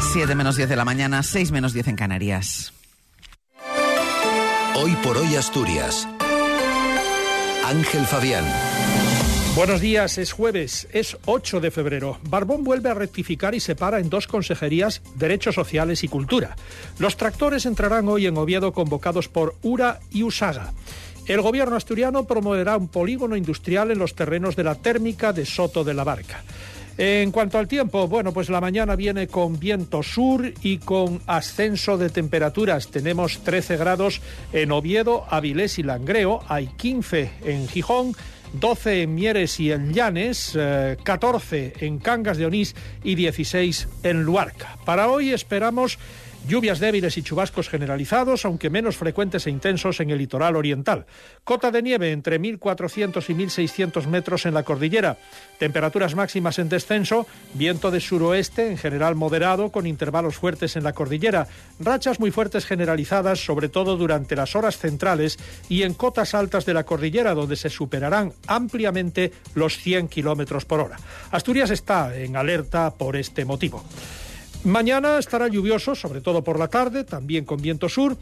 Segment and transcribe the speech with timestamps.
[0.00, 2.72] 7 menos 10 de la mañana, 6 menos 10 en Canarias.
[4.74, 6.08] Hoy por hoy Asturias.
[7.64, 8.44] Ángel Fabián.
[9.54, 12.18] Buenos días, es jueves, es 8 de febrero.
[12.22, 16.56] Barbón vuelve a rectificar y separa en dos consejerías Derechos Sociales y Cultura.
[16.98, 20.72] Los tractores entrarán hoy en Oviedo convocados por URA y USAGA.
[21.26, 25.84] El gobierno asturiano promoverá un polígono industrial en los terrenos de la térmica de Soto
[25.84, 26.42] de la Barca.
[27.02, 31.96] En cuanto al tiempo, bueno, pues la mañana viene con viento sur y con ascenso
[31.96, 32.88] de temperaturas.
[32.88, 34.20] Tenemos 13 grados
[34.52, 38.14] en Oviedo, Avilés y Langreo, hay 15 en Gijón.
[38.52, 40.58] 12 en Mieres y en Llanes,
[41.02, 44.76] 14 eh, en Cangas de Onís y 16 en Luarca.
[44.84, 45.98] Para hoy esperamos
[46.48, 51.06] Lluvias débiles y chubascos generalizados, aunque menos frecuentes e intensos en el litoral oriental.
[51.44, 55.18] Cota de nieve entre 1.400 y 1.600 metros en la cordillera.
[55.58, 60.92] Temperaturas máximas en descenso, viento de suroeste en general moderado con intervalos fuertes en la
[60.92, 61.46] cordillera.
[61.78, 66.74] Rachas muy fuertes generalizadas, sobre todo durante las horas centrales y en cotas altas de
[66.74, 70.96] la cordillera, donde se superarán ampliamente los 100 kilómetros por hora.
[71.30, 73.84] Asturias está en alerta por este motivo.
[74.64, 78.16] Mañana estará lluvioso, sobre todo por la tarde, también con viento sur.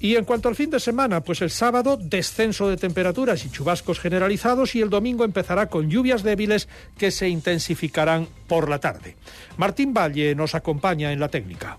[0.00, 4.00] Y en cuanto al fin de semana, pues el sábado descenso de temperaturas y chubascos
[4.00, 6.68] generalizados y el domingo empezará con lluvias débiles
[6.98, 9.16] que se intensificarán por la tarde.
[9.56, 11.78] Martín Valle nos acompaña en la técnica.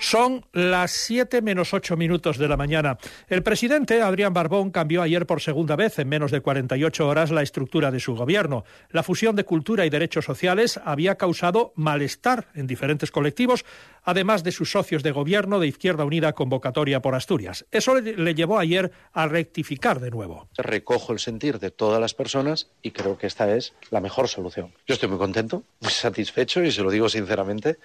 [0.00, 2.96] Son las 7 menos 8 minutos de la mañana.
[3.28, 7.42] El presidente Adrián Barbón cambió ayer por segunda vez en menos de 48 horas la
[7.42, 8.64] estructura de su gobierno.
[8.88, 13.66] La fusión de cultura y derechos sociales había causado malestar en diferentes colectivos,
[14.02, 17.66] además de sus socios de gobierno de Izquierda Unida convocatoria por Asturias.
[17.70, 20.48] Eso le llevó ayer a rectificar de nuevo.
[20.56, 24.72] Recojo el sentir de todas las personas y creo que esta es la mejor solución.
[24.86, 27.76] Yo estoy muy contento, muy satisfecho y se lo digo sinceramente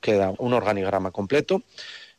[0.00, 1.62] queda un organigrama completo.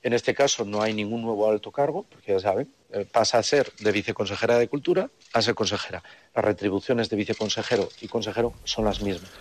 [0.01, 3.43] En este caso no hay ningún nuevo alto cargo, porque ya saben, eh, pasa a
[3.43, 6.03] ser de viceconsejera de Cultura a ser consejera.
[6.35, 9.31] Las retribuciones de viceconsejero y consejero son las mismas.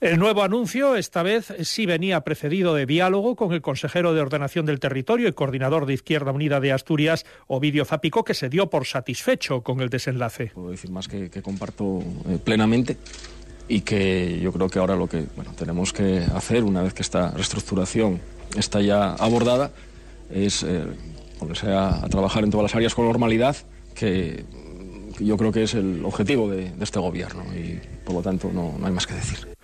[0.00, 4.66] El nuevo anuncio, esta vez, sí venía precedido de diálogo con el consejero de Ordenación
[4.66, 8.86] del Territorio y coordinador de Izquierda Unida de Asturias, Ovidio Zapico, que se dio por
[8.86, 10.50] satisfecho con el desenlace.
[10.54, 12.98] Puedo decir más que, que comparto eh, plenamente
[13.68, 17.02] y que yo creo que ahora lo que bueno, tenemos que hacer una vez que
[17.02, 18.20] esta reestructuración
[18.56, 19.72] está ya abordada
[20.30, 20.84] es eh,
[21.38, 23.56] ponerse a, trabajar en todas las áreas con normalidad
[23.94, 24.44] que,
[25.16, 28.50] que yo creo que es el objetivo de, de este gobierno y por lo tanto
[28.52, 29.55] no, no hay más que decir.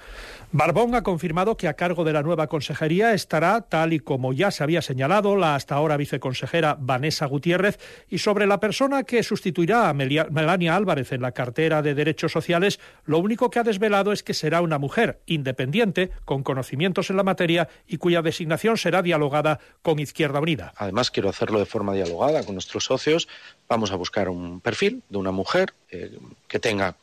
[0.54, 4.50] Barbón ha confirmado que a cargo de la nueva consejería estará, tal y como ya
[4.50, 7.78] se había señalado, la hasta ahora viceconsejera Vanessa Gutiérrez
[8.10, 12.80] y sobre la persona que sustituirá a Melania Álvarez en la cartera de Derechos Sociales,
[13.06, 17.22] lo único que ha desvelado es que será una mujer independiente, con conocimientos en la
[17.22, 20.74] materia y cuya designación será dialogada con Izquierda Unida.
[20.76, 23.26] Además, quiero hacerlo de forma dialogada con nuestros socios.
[23.70, 26.94] Vamos a buscar un perfil de una mujer eh, que tenga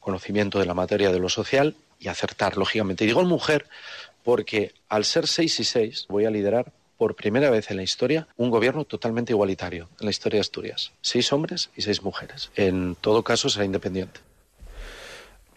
[0.00, 3.04] conocimiento de la materia de lo social y acertar, lógicamente.
[3.04, 3.66] Y digo mujer
[4.24, 8.28] porque al ser seis y seis voy a liderar por primera vez en la historia
[8.36, 10.92] un gobierno totalmente igualitario en la historia de Asturias.
[11.00, 12.50] Seis hombres y seis mujeres.
[12.56, 14.20] En todo caso será independiente.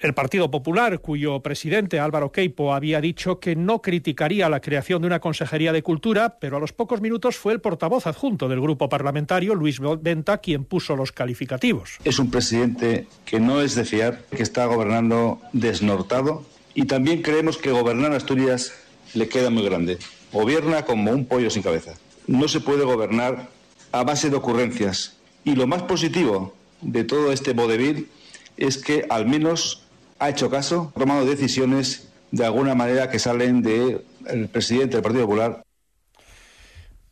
[0.02, 5.06] El Partido Popular, cuyo presidente Álvaro Queipo había dicho que no criticaría la creación de
[5.06, 8.90] una consejería de cultura, pero a los pocos minutos fue el portavoz adjunto del grupo
[8.90, 12.00] parlamentario, Luis Venta, quien puso los calificativos.
[12.04, 17.60] Es un presidente que no es de fiar, que está gobernando desnortado y también creemos
[17.60, 18.74] que gobernar Asturias
[19.14, 20.00] le queda muy grande.
[20.34, 21.94] Gobierna como un pollo sin cabeza.
[22.26, 23.50] No se puede gobernar
[23.92, 25.18] a base de ocurrencias.
[25.44, 28.09] Y lo más positivo de todo este vodevil
[28.58, 29.84] es que al menos
[30.22, 35.03] ha hecho caso, ha tomado decisiones de alguna manera que salen del de presidente del
[35.03, 35.64] Partido Popular.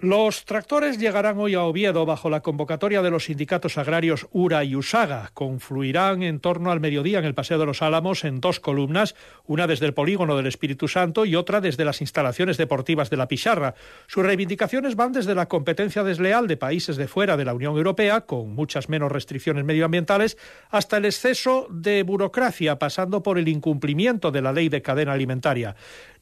[0.01, 4.73] Los tractores llegarán hoy a Oviedo bajo la convocatoria de los sindicatos agrarios URA y
[4.73, 5.31] USAGA.
[5.33, 9.13] Confluirán en torno al mediodía en el Paseo de los Álamos en dos columnas,
[9.45, 13.27] una desde el polígono del Espíritu Santo y otra desde las instalaciones deportivas de la
[13.27, 13.75] Picharra.
[14.07, 18.21] Sus reivindicaciones van desde la competencia desleal de países de fuera de la Unión Europea,
[18.21, 20.37] con muchas menos restricciones medioambientales,
[20.69, 25.75] hasta el exceso de burocracia, pasando por el incumplimiento de la ley de cadena alimentaria.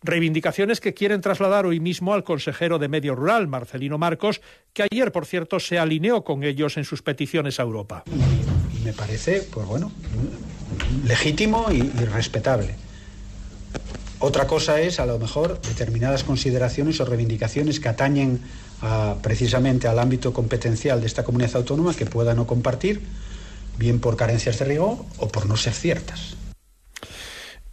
[0.03, 4.41] Reivindicaciones que quieren trasladar hoy mismo al consejero de Medio Rural, Marcelino Marcos,
[4.73, 8.03] que ayer, por cierto, se alineó con ellos en sus peticiones a Europa.
[8.83, 9.91] Me parece, pues bueno,
[11.05, 12.75] legítimo y, respetable.
[14.19, 18.41] Otra cosa es, a lo mejor, determinadas consideraciones o reivindicaciones que atañen
[18.81, 23.01] a, precisamente al ámbito competencial de esta comunidad autónoma que pueda no compartir,
[23.77, 26.35] bien por carencias de rigor o por no ser ciertas.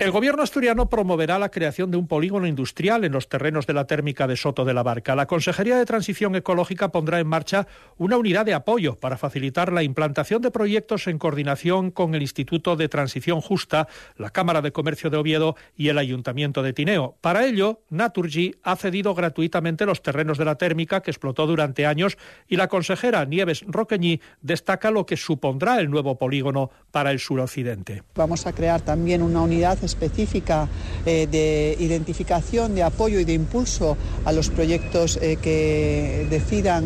[0.05, 3.87] El gobierno asturiano promoverá la creación de un polígono industrial en los terrenos de la
[3.87, 5.15] térmica de Soto de la Barca.
[5.15, 7.67] La Consejería de Transición Ecológica pondrá en marcha
[7.97, 12.77] una unidad de apoyo para facilitar la implantación de proyectos en coordinación con el Instituto
[12.77, 17.17] de Transición Justa, la Cámara de Comercio de Oviedo y el Ayuntamiento de Tineo.
[17.23, 22.19] Para ello, Naturgy ha cedido gratuitamente los terrenos de la térmica que explotó durante años
[22.47, 28.03] y la consejera Nieves Roqueñí destaca lo que supondrá el nuevo polígono para el suroccidente.
[28.15, 30.69] Vamos a crear también una unidad específica
[31.07, 36.85] eh, de identificación, de apoyo y de impulso a los proyectos eh, que decidan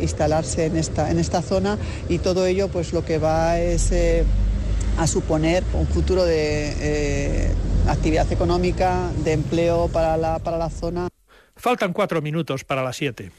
[0.00, 1.78] instalarse en esta, en esta zona
[2.08, 4.24] y todo ello pues lo que va es eh,
[4.98, 7.50] a suponer un futuro de
[7.88, 11.08] actividad económica, de empleo para la, para la zona.
[11.56, 13.32] Faltan cuatro minutos para las siete.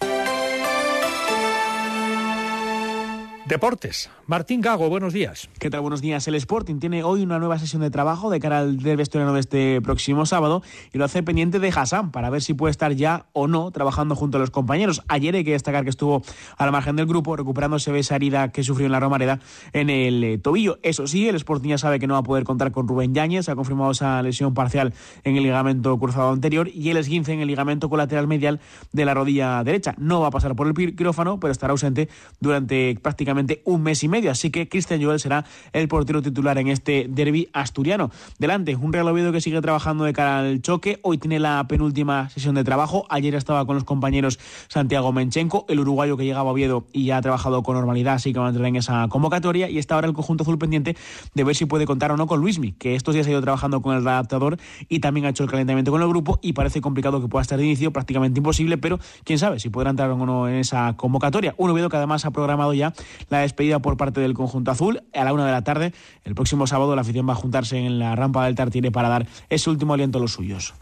[3.51, 4.09] Deportes.
[4.27, 5.49] Martín Gago, buenos días.
[5.59, 5.81] ¿Qué tal?
[5.81, 6.25] Buenos días.
[6.25, 9.81] El Sporting tiene hoy una nueva sesión de trabajo de cara al derbi de este
[9.81, 10.63] próximo sábado
[10.93, 14.15] y lo hace pendiente de Hassan para ver si puede estar ya o no trabajando
[14.15, 15.03] junto a los compañeros.
[15.09, 16.23] Ayer hay que destacar que estuvo
[16.57, 19.41] a la margen del grupo recuperándose de esa herida que sufrió en la Romareda
[19.73, 20.79] en el eh, tobillo.
[20.81, 23.49] Eso sí, el Sporting ya sabe que no va a poder contar con Rubén Yáñez,
[23.49, 24.93] ha confirmado esa lesión parcial
[25.25, 28.61] en el ligamento cruzado anterior y el esguince en el ligamento colateral medial
[28.93, 29.93] de la rodilla derecha.
[29.97, 32.07] No va a pasar por el quirófano, pero estará ausente
[32.39, 34.31] durante prácticamente un mes y medio.
[34.31, 38.11] Así que Cristian Joel será el portero titular en este derby asturiano.
[38.39, 40.99] Delante, un Real Oviedo que sigue trabajando de cara al choque.
[41.01, 43.05] Hoy tiene la penúltima sesión de trabajo.
[43.09, 47.17] Ayer estaba con los compañeros Santiago Menchenko, el uruguayo que llegaba a Oviedo y ya
[47.17, 49.69] ha trabajado con normalidad, así que va a entrar en esa convocatoria.
[49.69, 50.95] Y está ahora el conjunto azul pendiente
[51.33, 53.81] de ver si puede contar o no con Luismi, que estos días ha ido trabajando
[53.81, 54.57] con el adaptador
[54.89, 56.39] y también ha hecho el calentamiento con el grupo.
[56.41, 59.89] Y parece complicado que pueda estar de inicio, prácticamente imposible, pero quién sabe si podrá
[59.89, 61.55] entrar o no en esa convocatoria.
[61.57, 62.93] Un Oviedo que además ha programado ya
[63.31, 65.01] la despedida por parte del conjunto azul.
[65.13, 65.93] A la una de la tarde,
[66.23, 69.27] el próximo sábado, la afición va a juntarse en la rampa del Tartiere para dar
[69.49, 70.73] ese último aliento a los suyos.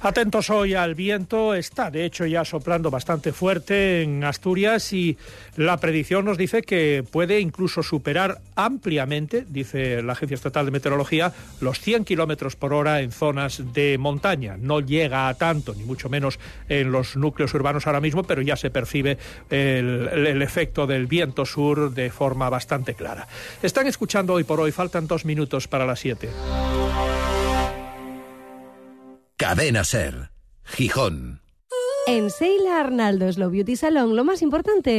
[0.00, 5.16] Atentos hoy al viento, está de hecho ya soplando bastante fuerte en Asturias y
[5.56, 11.32] la predicción nos dice que puede incluso superar ampliamente, dice la Agencia Estatal de Meteorología,
[11.60, 14.56] los 100 kilómetros por hora en zonas de montaña.
[14.58, 16.38] No llega a tanto, ni mucho menos
[16.68, 19.18] en los núcleos urbanos ahora mismo, pero ya se percibe
[19.50, 23.26] el, el efecto del viento sur de forma bastante clara.
[23.62, 26.28] Están escuchando hoy por hoy, faltan dos minutos para las 7.
[29.42, 30.30] Cadena Ser.
[30.62, 31.42] Gijón.
[32.06, 34.90] En Seila Arnaldo Slow Beauty Salon lo más importante